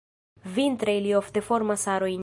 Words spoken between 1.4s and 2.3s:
formas arojn.